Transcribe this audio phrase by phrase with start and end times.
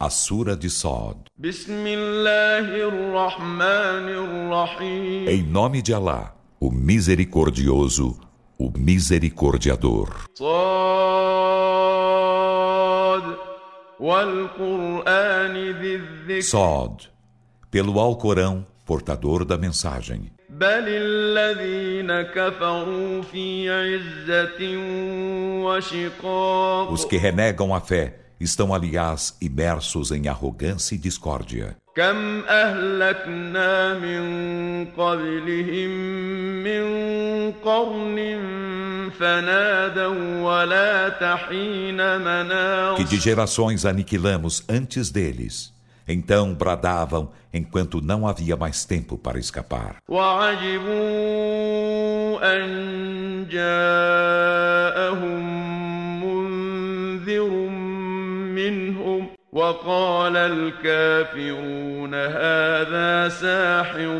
[0.00, 1.24] A Sura de Sod.
[5.26, 8.16] Em nome de Alá, o Misericordioso,
[8.56, 10.26] o Misericordiador.
[16.42, 17.10] Sod,
[17.68, 20.30] pelo Alcorão, portador da mensagem.
[26.88, 31.75] Os que renegam a fé estão, aliás, imersos em arrogância e discórdia.
[31.95, 35.89] كم أهلكنا من قبلهم
[36.63, 36.83] من
[37.51, 38.39] قرن
[39.19, 45.71] فنادوا ولا تحين مناص Que de gerações aniquilamos antes deles.
[46.07, 49.97] Então bradavam enquanto não havia mais tempo para escapar.
[50.09, 50.93] وعجبوا
[52.41, 55.56] أن جاءهم
[59.53, 64.19] وقال الكافرون هذا ساحر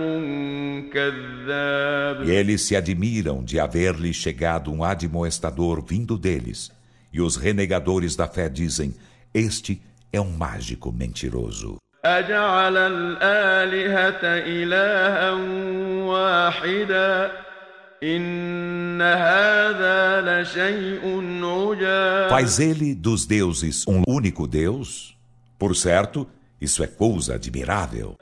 [0.94, 6.72] كذاب E eles se admiram de haver-lhe chegado um admoestador vindo deles.
[7.12, 8.94] E os renegadores da fé dizem:
[9.34, 11.78] Este é um mágico mentiroso.
[12.06, 15.32] أجعل الآلهة إلها
[16.04, 17.32] واحدا
[18.04, 21.04] إن هذا لشيء
[21.44, 25.16] عجاب Faz ele dos deuses um único Deus?
[25.59, 26.27] Por certo,
[26.61, 28.17] isso é coisa admirável.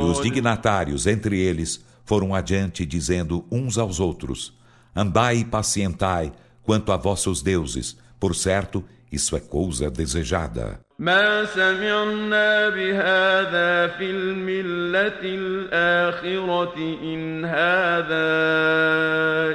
[0.00, 4.52] E os dignatários entre eles foram adiante dizendo uns aos outros:
[4.94, 10.79] Andai e pacientai quanto a vossos deuses, por certo, isso é coisa desejada.
[10.99, 18.27] ما سمعنا بهذا في الملة الآخرة إن هذا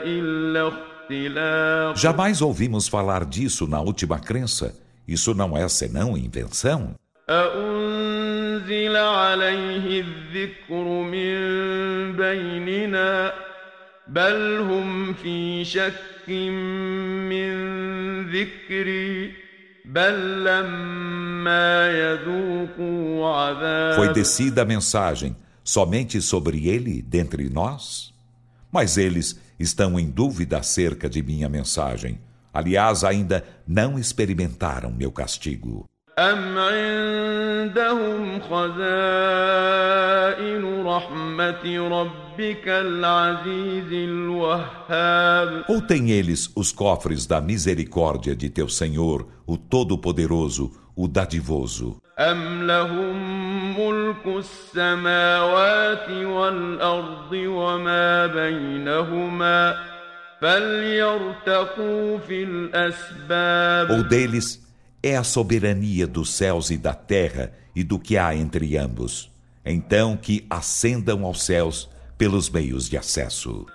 [0.05, 4.75] إلا اختلاق Jamais ouvimos falar disso na última crença.
[5.07, 6.95] Isso não é senão invenção.
[7.30, 11.36] أنزل عليه الذكر من
[12.17, 13.33] بيننا
[14.08, 17.55] بل هم في شك من
[18.30, 19.33] ذكري
[23.97, 28.14] foi descida a mensagem somente sobre ele dentre nós?
[28.73, 32.19] Mas eles estão em dúvida acerca de minha mensagem.
[32.52, 35.89] Aliás, ainda não experimentaram meu castigo.
[36.19, 38.64] أم عندهم خزائن
[40.86, 42.27] رحمة ربك العزيز الوهاب
[45.67, 52.02] ou têm eles os cofres da misericórdia de teu Senhor, o Todo-Poderoso, o Dadivoso?
[63.92, 64.66] Ou deles
[65.04, 69.30] é a soberania dos céus e da terra e do que há entre ambos.
[69.66, 71.89] Então que ascendam aos céus
[72.20, 73.66] pelos meios de acesso.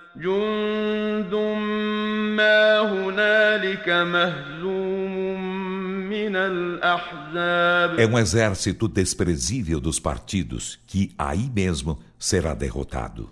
[7.97, 13.31] É um exército desprezível dos partidos que aí mesmo será derrotado.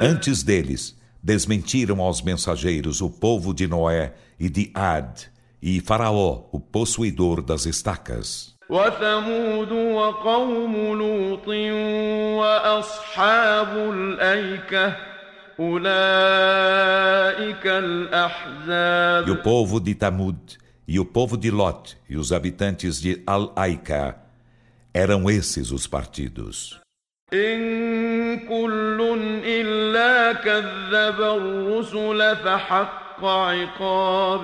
[0.00, 5.30] Antes deles, desmentiram aos mensageiros o povo de Noé e de Ad,
[5.61, 8.55] e Faraó, o possuidor das estacas.
[8.69, 11.47] وثمود وقوم لوط
[12.37, 14.95] وأصحاب الأيكة
[15.59, 15.95] أولئك
[17.67, 23.21] الأحزاب E o povo de Tamud, e o povo de Lot, e os habitantes de
[23.25, 24.17] Al-Aika,
[24.93, 26.79] eram esses os partidos.
[27.33, 33.08] إن كل إلا كذب الرسل فحق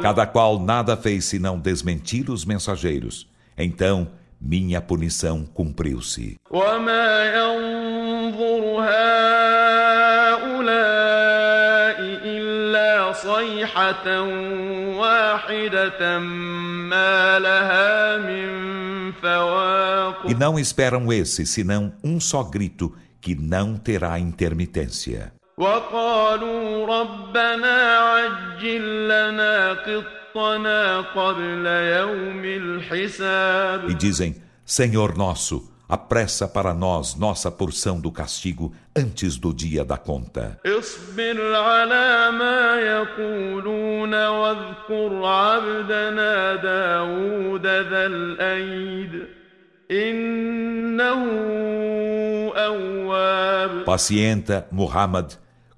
[0.03, 3.27] Cada qual nada fez senão desmentir os mensageiros.
[3.57, 4.09] Então,
[4.41, 6.37] minha punição cumpriu-se.
[20.29, 25.33] E não esperam esse, senão um só grito que não terá intermitência.
[25.58, 34.36] وقالوا ربنا عجل لنا قطنا قبل يوم الحساب E dizem,
[34.66, 40.58] Senhor nosso, apressa para nós nossa porção do castigo antes do dia da conta.
[53.86, 55.34] Pacienta, Muhammad,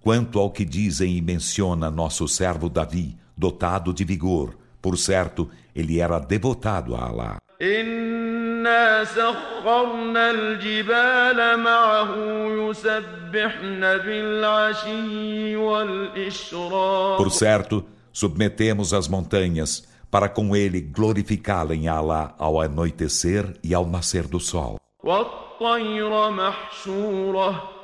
[0.07, 4.55] quanto ao que dizem e menciona nosso servo Davi, dotado de vigor.
[4.81, 7.37] Por certo, ele era devotado a Allah.
[7.61, 12.15] إنا سخرنا الجبال معه
[12.47, 23.53] يسبحن بالعشي والإشراق Por certo, submetemos as montanhas para com ele glorificá-lo Allah ao anoitecer
[23.63, 24.77] e ao nascer do sol.
[25.03, 27.76] والطير محشوره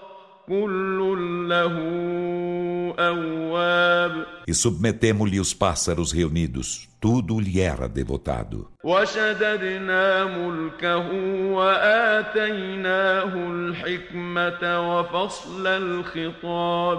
[4.47, 8.69] e submetemos-lhe os pássaros reunidos, tudo lhe era devotado.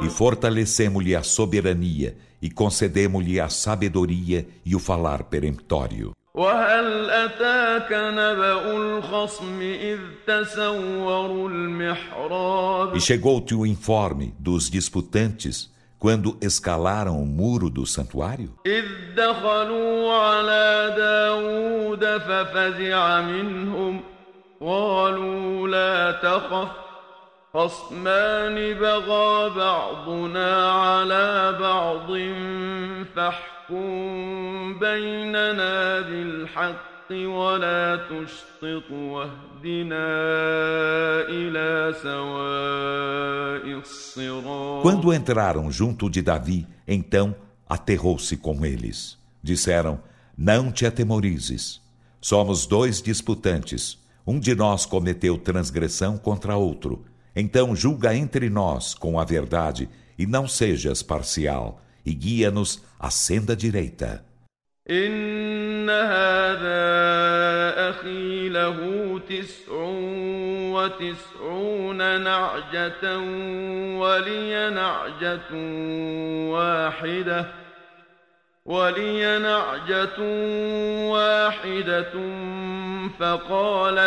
[0.03, 6.13] E fortalecemos-lhe a soberania e concedemos-lhe a sabedoria e o falar peremptório.
[6.35, 17.21] وهل أتاك نبأ الخصم إذ تسوروا المحراب E chegou-te o informe dos disputantes quando escalaram
[17.21, 18.49] o muro do santuário?
[18.65, 18.85] إذ
[19.15, 24.01] دخلوا على داود ففزع منهم
[24.61, 26.67] قالوا لا تخف
[27.53, 32.07] خصمان بغى بعضنا على بعض
[33.15, 40.06] فاحكم فاحكم بيننا بالحق ولا تشطط واهدنا
[41.28, 47.34] إلى سواء الصراط Quando entraram junto de Davi, então
[47.68, 49.18] aterrou-se com eles.
[49.42, 50.00] Disseram:
[50.36, 51.80] Não te atemorizes.
[52.20, 53.98] Somos dois disputantes.
[54.26, 57.04] Um de nós cometeu transgressão contra outro.
[57.34, 63.56] Então julga entre nós com a verdade e não sejas parcial e guia-nos à senda
[63.56, 64.24] direita.
[64.90, 66.82] إن هذا
[67.90, 68.78] أخي له
[69.28, 69.72] تسع
[70.74, 73.18] وتسعون نعجة
[73.98, 75.50] ولي نعجة
[76.50, 77.46] واحدة
[78.64, 80.18] ولي نعجة
[81.10, 82.12] واحدة
[83.18, 83.98] فقال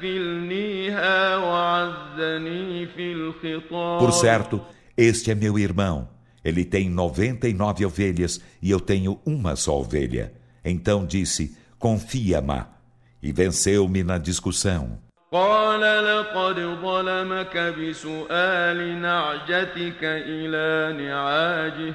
[0.00, 4.60] أكفلنيها وعزني في الخطاب Por certo,
[4.96, 6.08] este é meu irmão
[6.44, 10.32] Ele tem noventa e nove ovelhas e eu tenho uma só ovelha.
[10.64, 12.64] Então disse: Confia-me.
[13.22, 14.98] E venceu-me na discussão.
[15.32, 21.94] قال لقد ظلمك بسؤال نعجتك إلى نعاجه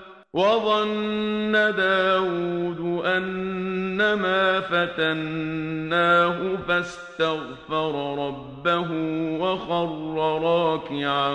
[0.32, 7.92] وظن داود أنما فتناه فاستغفر
[8.26, 8.90] ربه
[9.40, 9.88] وخر
[10.42, 11.34] راكعا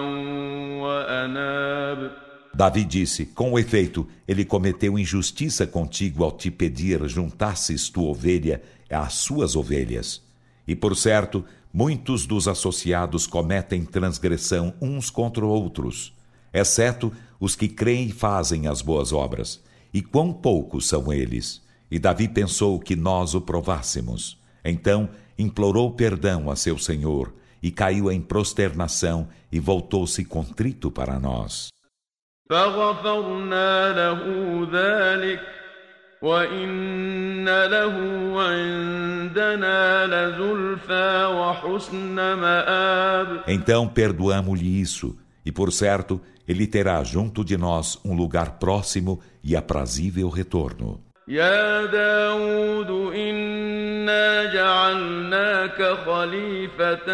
[0.82, 2.12] وأناب
[2.54, 9.14] Davi disse: Com efeito, ele cometeu injustiça contigo ao te pedir juntasses tua ovelha às
[9.14, 10.22] suas ovelhas.
[10.68, 16.14] E por certo, muitos dos associados cometem transgressão uns contra outros,
[16.53, 19.63] exceto os que creem e fazem as boas obras.
[19.93, 21.65] E quão poucos são eles!
[21.91, 24.39] E Davi pensou que nós o provássemos.
[24.65, 31.69] Então implorou perdão a seu Senhor e caiu em prosternação e voltou-se contrito para nós.
[43.47, 49.56] Então perdoamos-lhe isso, e por certo, ele terá junto de nós um lugar próximo e
[49.56, 51.00] aprazível retorno.
[51.28, 57.06] يا داود إنا جعلناك خليفة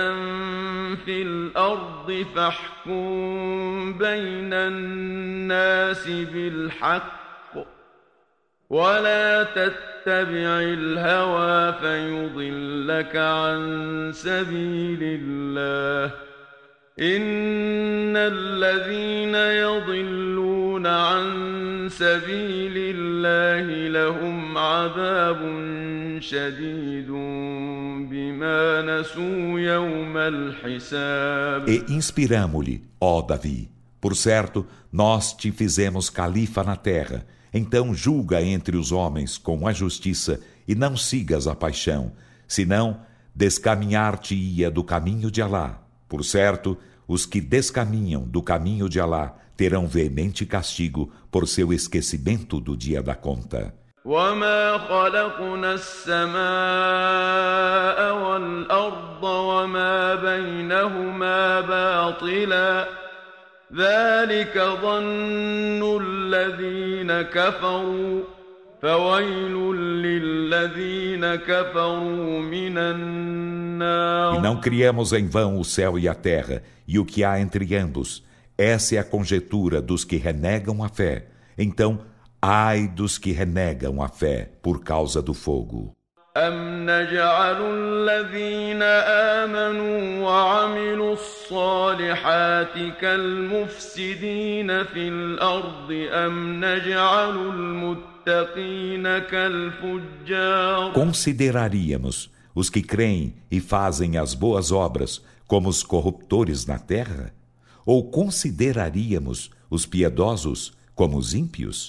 [1.06, 7.18] في الأرض فاحكم بين الناس بالحق
[8.70, 16.14] ولا تتبع الهوى فيضلك عن سبيل الله
[17.02, 25.40] إن الذين يضلون عن سبيل الله لهم عذاب
[26.20, 27.08] شديد
[28.10, 33.70] بما نسوا يوم الحساب E inspiramo-lhe, ó Davi,
[34.02, 39.74] por certo, nós te fizemos califa na terra, Então julga entre os homens com a
[39.74, 42.12] justiça e não sigas a paixão,
[42.48, 43.02] senão
[43.34, 45.82] descaminhar-te-ia do caminho de Alá.
[46.08, 46.78] Por certo,
[47.12, 53.02] os que descaminham do caminho de Alá terão veemente castigo por seu esquecimento do dia
[53.02, 53.74] da conta.
[54.08, 56.38] وما خلقنا السماء
[58.24, 62.88] والأرض وما بينهما باطلا
[63.76, 68.31] ذلك ظن الذين كفروا
[74.36, 77.76] E não criamos em vão o céu e a terra e o que há entre
[77.76, 78.24] ambos.
[78.58, 81.26] Essa é a conjetura dos que renegam a fé.
[81.58, 82.00] Então,
[82.42, 85.98] ai dos que renegam a fé por causa do fogo.
[86.38, 88.82] أم نجعل الذين
[89.42, 103.60] آمنوا وعملوا الصالحات كالمفسدين في الأرض أم نجعل المتقين كالفجار Consideraríamos os que creem e
[103.60, 107.34] fazem as boas obras como os corruptores na terra?
[107.86, 111.89] Ou consideraríamos os piedosos como os ímpios.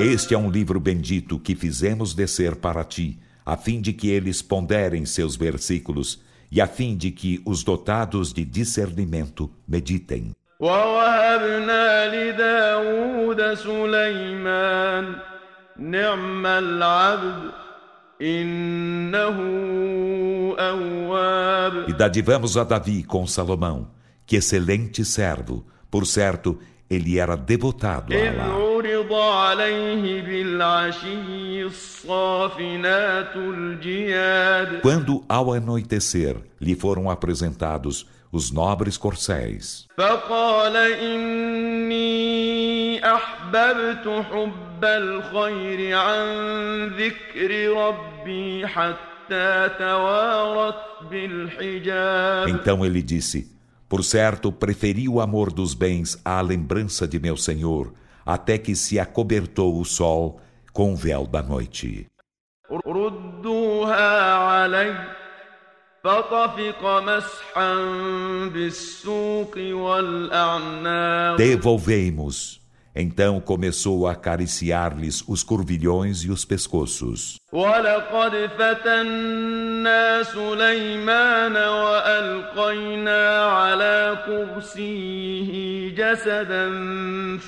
[0.00, 4.42] Este é um livro bendito que fizemos descer para ti, a fim de que eles
[4.42, 10.32] ponderem seus versículos e a fim de que os dotados de discernimento meditem.
[10.59, 15.15] ووهبنا لداود سليمان
[15.77, 17.51] نعم العبد
[18.21, 19.37] إنه
[20.59, 23.87] أواب E dadivamos a Davi com Salomão,
[24.25, 26.59] que excelente servo, por certo,
[26.89, 28.49] ele era devotado a إذ Allah.
[28.49, 40.75] عرض عليه بالعشي الصافنات الجياد Quando, ao anoitecer, lhe foram apresentados os nobres corcéis, فقال
[40.77, 42.09] إني
[43.05, 50.75] أحببت حب الخير عن ذكر ربي حتى توارت
[51.09, 53.51] بالحجاب então ele disse:
[53.87, 57.93] Por certo, preferi o amor dos bens à lembrança de meu Senhor,
[58.25, 60.39] até que se acobertou o sol
[60.71, 62.07] com o véu da noite.
[62.71, 64.95] ردوها علي
[66.03, 67.75] فطفق مسحا
[68.53, 72.59] بالسوق والأعناق Devolvemos.
[72.95, 77.37] Então começou a acariciar-lhes os curvilhões e os pescoços.
[77.53, 86.69] ولقد فتنا سليمان وألقينا على كرسيه جسدا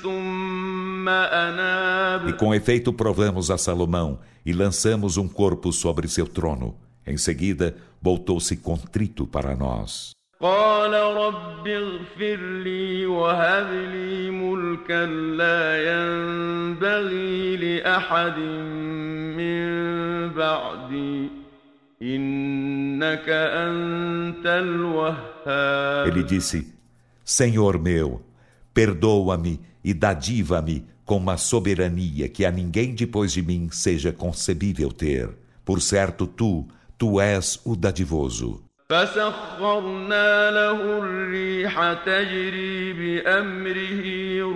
[0.02, 6.76] ثم E أناب com efeito provamos a Salomão e lançamos um corpo sobre seu trono.
[7.06, 10.12] Em seguida, voltou-se contrito para nós.
[10.42, 15.06] قال رب اغفر لي وهب لي ملكا
[15.38, 15.62] لا
[15.92, 18.38] ينبغي لأحد
[19.38, 19.64] من
[20.34, 21.30] بعدي
[22.02, 26.74] إنك أنت الوهاب Ele disse:
[27.24, 28.20] Senhor meu,
[28.74, 35.28] perdoa-me e dadiva-me com uma soberania que a ninguém depois de mim seja concebível ter.
[35.64, 36.66] Por certo, tu,
[36.98, 38.62] tu és o dadivoso.
[38.90, 44.04] فسخرنا له الريح تجري بأمره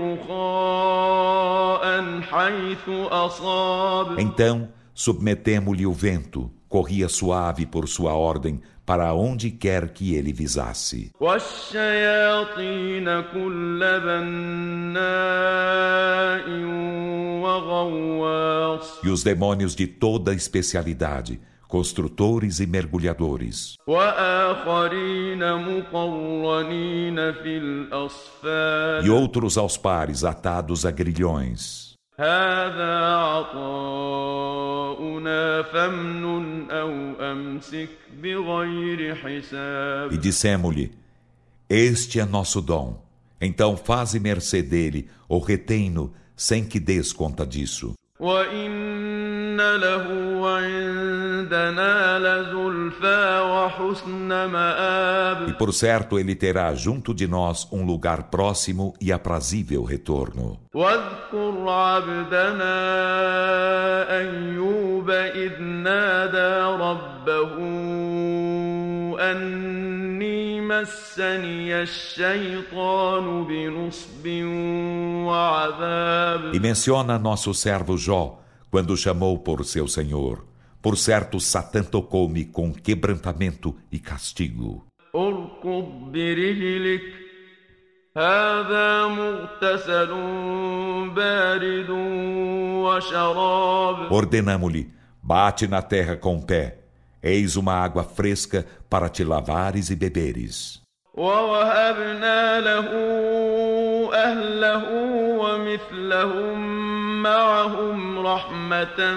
[0.04, 1.84] رخاء
[2.20, 10.14] حيث أصاب Então, submetemo-lhe o vento, corria suave por sua ordem para onde quer que
[10.14, 11.10] ele visasse.
[11.20, 13.80] والشياطين كل
[15.26, 16.46] بناء
[17.42, 21.40] وغواص E os demônios de toda especialidade,
[21.70, 31.86] construtores e mergulhadores, وآخرين مقرنين في الأصفاد e outros aos pares atados a grilhões.
[32.18, 33.06] هذا
[34.36, 36.90] عطاؤنا فامنن أو
[37.20, 37.88] أمسك
[38.22, 40.92] بغير حساب E dissemo-lhe:
[41.68, 43.02] Este é nosso dom.
[43.40, 47.94] Então faze mercê dele, ou retém-no, sem que des conta disso.
[48.20, 50.06] وإن له
[50.48, 50.99] عندنا لزلفى وحسن
[54.06, 60.58] E مآب por certo ele terá junto de nós um lugar próximo e aprazível retorno.
[60.74, 62.76] واذكر عبدنا
[64.18, 67.52] أيوب إذ نادى ربه
[69.20, 74.26] أني مسني الشيطان بنصب
[75.26, 78.38] وعذاب E menciona nosso servo Jó,
[78.70, 80.49] quando chamou por seu Senhor.
[80.80, 84.86] Por certo, Satã tocou-me com quebrantamento e castigo.
[94.10, 94.90] Ordenamo-lhe:
[95.22, 96.78] bate na terra com o pé.
[97.22, 100.86] Eis uma água fresca para te lavares e beberes.
[101.16, 102.88] ووهبنا له
[104.14, 104.84] أهله
[105.42, 106.58] ومثلهم
[107.22, 109.14] معهم رحمة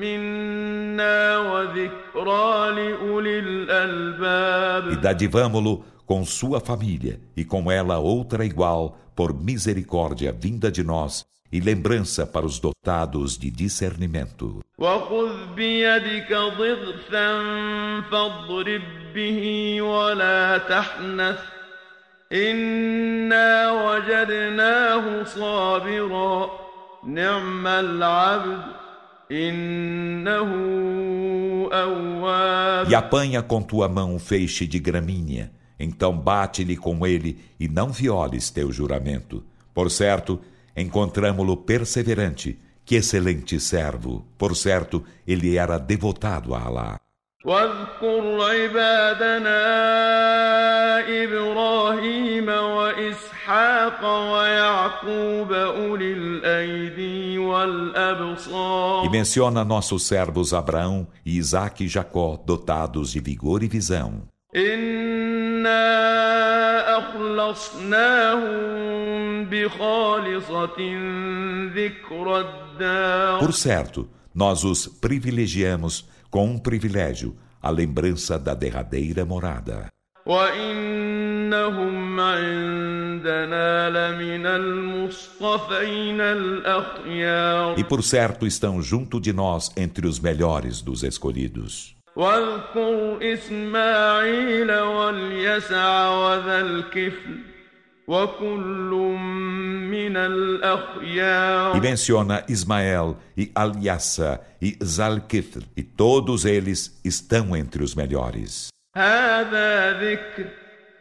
[0.00, 9.34] منا وذكرى لأولي الألباب E dadivamo-lo com sua família e com ela outra igual por
[9.34, 14.62] misericórdia vinda de nós e lembrança para os dotados de discernimento.
[32.89, 37.89] e apanha com tua mão um feixe de gramínea, então bate-lhe com ele e não
[37.89, 39.43] violes teu juramento.
[39.71, 40.41] Por certo,
[40.75, 44.25] encontramo-lo perseverante, que excelente servo.
[44.39, 46.99] Por certo, ele era devotado a Alá.
[47.44, 49.62] واذكر عبادنا
[51.24, 54.00] إبراهيم وإسحاق
[54.32, 63.20] ويعقوب أولي الأيدي والأبصار E menciona nossos servos Abraão e Isaac e Jacó, dotados de
[63.20, 64.26] vigor e visão.
[64.56, 65.88] إنا
[68.28, 68.48] أخلصناهم
[69.44, 70.78] بخالصة
[71.74, 79.88] ذكر الدار Por certo, nós os privilegiamos com um privilégio, a lembrança da derradeira morada.
[80.26, 90.82] وإنهم عندنا لمن المصطفين الأخيار E por certo estão junto de nós entre os melhores
[90.82, 91.96] dos escolhidos.
[92.16, 97.51] واذكر إسماعيل واليسع وذا الكفل وكل من الأخيار
[101.74, 108.68] E menciona Ismael e Aliassa e Zalkifl, e todos eles estão entre os melhores.
[108.96, 110.46] هذا ذكر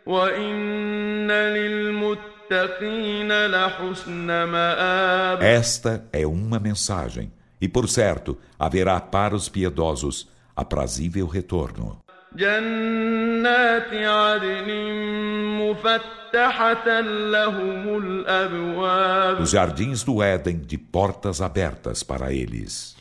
[0.05, 10.27] وإن للمتقين لحسن مآب Esta é uma mensagem, e por certo haverá para os piedosos
[10.55, 12.01] aprazível retorno.
[12.35, 14.69] جنات عدن
[15.59, 16.20] مفتحة لهم الأبواب
[19.41, 22.97] Os jardins do Éden de portas abertas para eles.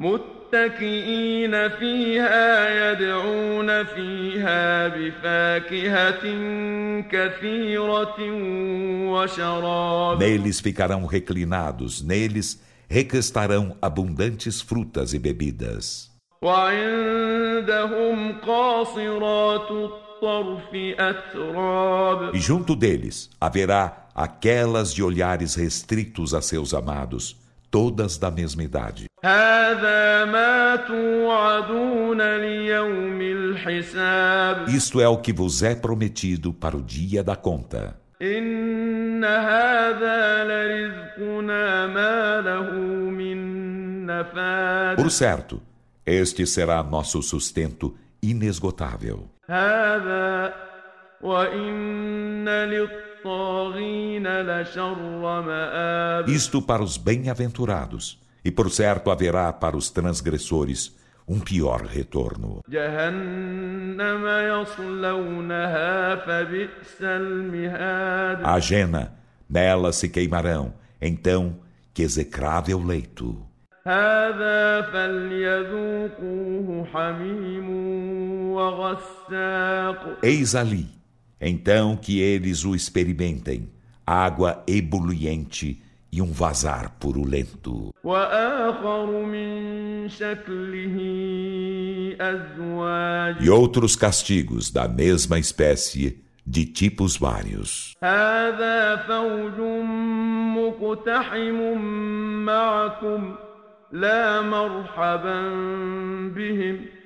[0.00, 6.24] متكئين فيها يدعون فيها بفاكهة
[7.10, 8.16] كثيرة
[9.10, 16.08] وشراب Neles ficarão reclinados, neles requestarão abundantes frutas e bebidas.
[16.42, 20.11] وعندهم قاصرات الطرف أتراب
[22.33, 27.35] e junto deles haverá aquelas de olhares restritos a seus amados,
[27.69, 29.05] todas da mesma idade.
[34.67, 37.95] Isto é o que vos é prometido para o dia da conta.
[44.95, 45.61] Por certo,
[46.05, 49.18] este será nosso sustento inesgotável.
[49.48, 50.54] هذا
[51.20, 60.96] وإن للطاغين لشر مآب Isto para os bem-aventurados, e por certo haverá para os transgressores
[61.28, 62.60] um pior retorno.
[62.68, 69.12] جهنم يصلونها فبئس المهاد A jena,
[69.50, 71.56] nela se queimarão, então
[71.94, 73.48] que execrável leito.
[73.86, 77.91] هذا فليذوقوه حميم وغساق
[80.22, 80.86] Eis ali,
[81.40, 83.68] então que eles o experimentem,
[84.06, 87.92] água ebuliente e um vazar purulento.
[88.04, 90.96] وآخر من شكله
[92.20, 97.94] أزواج E outros castigos da mesma espécie, de tipos vários.
[98.02, 99.60] هذا فوج
[100.56, 101.78] مقتحم
[102.44, 103.34] معكم
[103.92, 105.40] لا مرحبا
[106.34, 107.01] بهم إنهم صالوا النار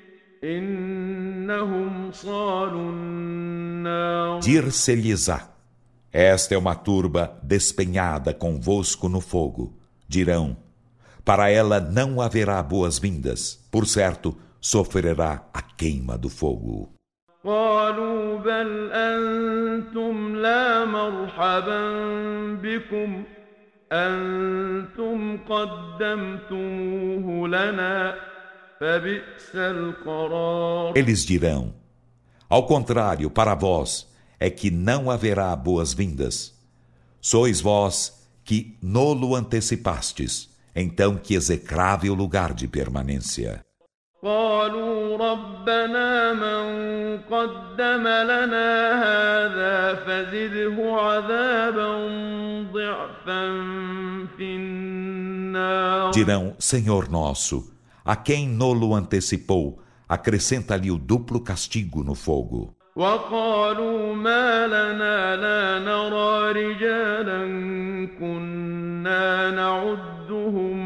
[4.43, 5.49] Dir-se-lhes-á:
[6.13, 9.79] Esta é uma turba despenhada convosco no fogo.
[10.09, 10.57] Dirão:
[11.25, 16.93] Para ela não haverá boas-vindas, por certo, sofrerá a queima do fogo.
[17.45, 21.83] قالوا بل أنتم لا مرحبا
[22.63, 23.25] بكم
[23.93, 28.26] أنتم قدمتموه لنا فبئس القرار
[30.95, 31.75] Eles dirão:
[32.49, 34.09] Ao contrário, para vós
[34.41, 36.53] é que não haverá boas-vindas.
[37.21, 43.63] Sois vós que nolo antecipastes, então que execrável lugar de permanência.
[44.25, 48.71] قالوا ربنا من قدم لنا
[49.03, 51.91] هذا فزده عذابا
[52.73, 53.43] ضعفا
[54.37, 57.73] في النار Dirão: Senhor nosso,
[58.07, 62.75] a quem nolo antecipou, acrescenta-lhe o duplo castigo no fogo.
[62.97, 67.41] وقالوا ما لنا لا نرى رجالا
[68.21, 70.77] كنا نعدهم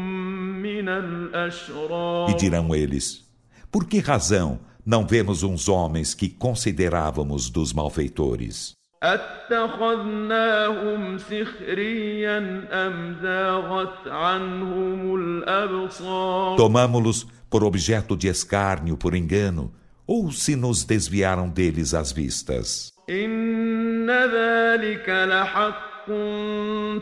[0.61, 3.25] من الأشرار E dirão eles:
[3.69, 8.71] Por que razão não vemos uns homens que considerávamos dos malfeitores?
[9.87, 12.37] أتخذناهم سخريا
[12.71, 19.71] أم زاغت عنهم الأبصار Tomamo-los por objeto de escárnio por engano,
[20.07, 22.91] ou se nos desviaram deles as vistas?
[23.09, 26.07] إن ذلك لحق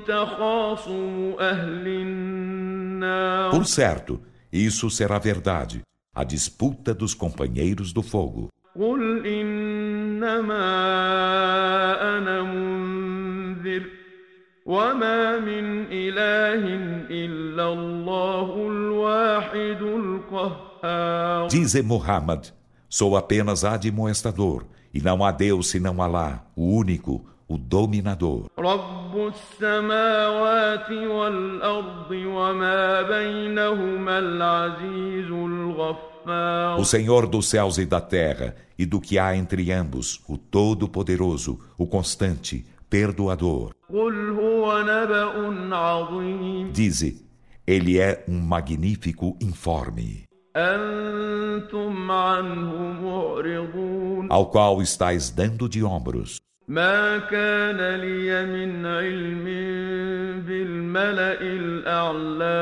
[0.08, 4.22] تخاصم أهل النار Por certo,
[4.52, 5.82] isso será verdade,
[6.14, 8.50] a disputa dos companheiros do fogo.
[8.76, 11.09] قل إنما أنا
[13.70, 13.84] منذر
[14.66, 16.64] وما من إله
[17.10, 22.48] إلا الله الواحد القهار Dize Muhammad:
[22.90, 28.48] Sou apenas admoestador, e não há Deus senão Alá, o único, o dominador.
[28.60, 36.16] رب السماوات والأرض وما بينهما العزيز الغفار
[36.80, 41.60] O Senhor dos céus e da terra, e do que há entre ambos, o Todo-Poderoso,
[41.78, 43.72] o Constante, Perdoador.
[43.90, 47.16] قل هو نبأ عظيم Dize:
[47.68, 56.38] Ele é um magnífico informe, أنتم عنه معرضون ao qual estáis dando de ombros.
[56.68, 59.46] ما كان لي من علم
[60.48, 62.56] بالملأ الأعلى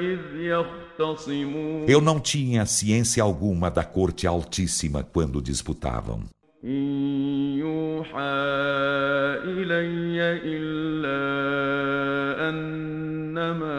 [0.00, 6.24] إذ يختصمون Eu não tinha ciência alguma da corte altíssima quando disputavam.
[6.64, 6.84] إن
[7.58, 8.38] يوحى
[9.44, 11.20] إلي إلا
[12.48, 13.78] أنما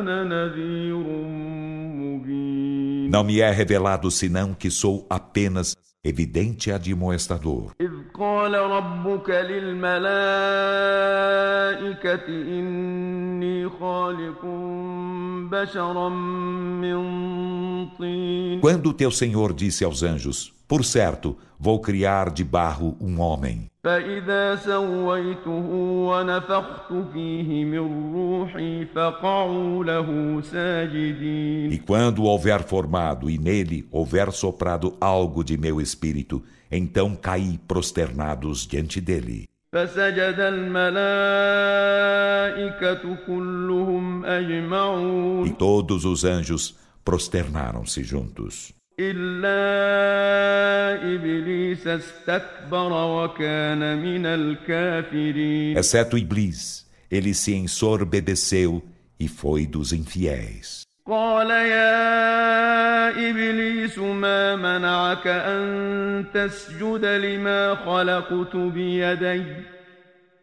[0.00, 1.06] أنا نذير
[1.96, 7.72] مبين Não me é revelado senão que sou apenas evidente admoestador.
[7.80, 10.02] إذ قال ربك للملائكة
[12.28, 14.44] إني خالق
[15.50, 17.02] بشرا من
[17.98, 23.72] طين Quando teu Senhor disse aos anjos: Por certo, vou criar de barro um homem.
[23.84, 25.68] فإذا سويته
[26.08, 34.30] ونفخت فيه من روحي فقعوا له ساجدين E quando o houver formado e nele houver
[34.32, 39.49] soprado algo de meu espírito, espírito, então caí prosternados diante dele.
[45.45, 48.73] E todos os anjos prosternaram-se juntos.
[55.77, 58.83] Exceto Iblis, ele se ensorbedeceu
[59.19, 60.86] e foi dos infiéis.
[61.06, 69.42] قال يا إبليس ما منعك أن تسجد لما خلقت بيدي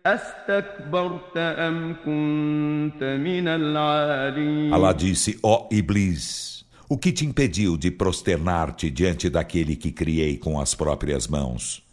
[0.06, 8.90] أستكبرت أم كنت من العالين Allah disse: Ó Iblis, o que te impediu de prosternar-te
[8.90, 11.84] diante daquele que criei com as próprias mãos?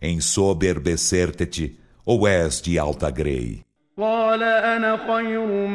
[0.00, 3.62] Ensoberbecer-te ou és de alta grei?
[3.98, 5.66] قال أنا خير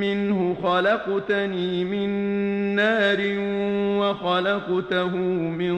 [0.00, 2.08] منه خلقتني من
[2.74, 3.18] نار
[4.00, 5.16] وخلقته
[5.50, 5.74] من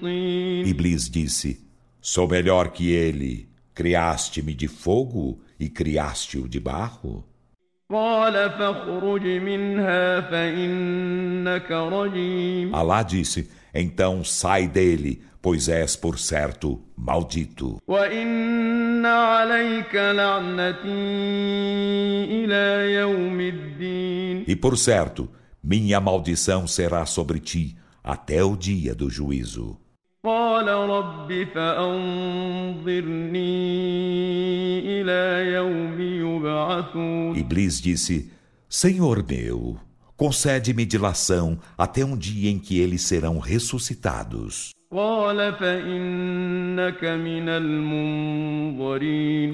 [0.00, 1.60] طين Iblis disse:
[2.00, 3.48] Sou melhor que ele.
[3.74, 7.24] Criaste-me de fogo e criaste-o de barro?
[7.90, 17.78] قال فاخرج منها فإنك رجيم Alá disse: Então sai dele, pois és por certo maldito.
[17.88, 20.90] وإن عليك لعنتي
[22.44, 25.28] إلى يوم الدين E por certo,
[25.62, 29.78] minha maldição será sobre ti até o dia do juízo.
[30.24, 33.40] قال رب فأنظرني
[35.00, 38.30] إلى يوم يبعثون Iblis disse:
[38.68, 39.76] Senhor meu,
[40.15, 44.73] concede-me dilação até um dia em que eles serão ressuscitados.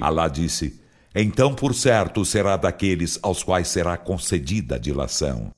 [0.00, 0.80] Alá disse:
[1.14, 5.50] Então, por certo, será daqueles aos quais será concedida a dilação.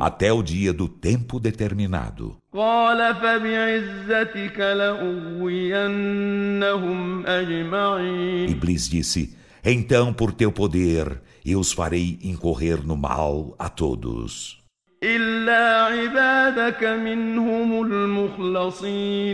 [0.00, 2.36] Até o dia do tempo determinado.
[8.48, 14.62] Iblis disse: então, por teu poder, eu os farei incorrer no mal a todos.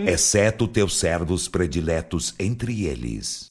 [0.09, 3.51] Exceto teus servos prediletos entre eles.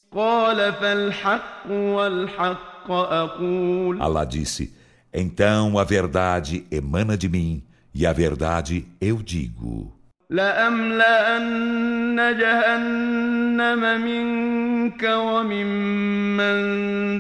[4.00, 4.74] Allah disse:
[5.14, 7.64] Então a verdade emana de mim,
[7.94, 10.01] e a verdade eu digo.
[10.32, 16.60] لأملأن جهنم منك وممن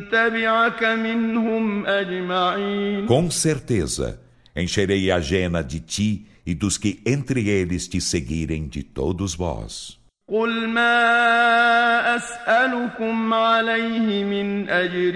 [0.09, 4.17] تبعك منهم أجمعين Com certeza,
[4.55, 9.99] encherei a jena de ti e dos que entre eles te seguirem de todos vós.
[10.31, 15.13] قل ما أسألكم عليه من أجر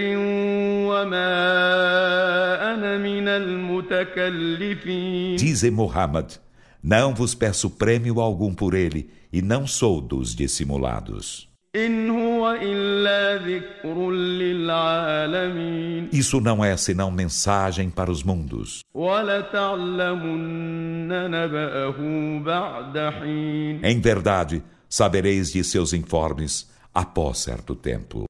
[0.92, 1.36] وما
[2.74, 6.32] أنا من المتكلفين Dize Muhammad,
[6.88, 11.50] não vos peço prêmio algum por ele e não sou dos dissimulados.
[16.14, 18.82] Isso não é senão mensagem para os mundos.
[23.84, 28.26] Em verdade, sabereis de seus informes após certo tempo.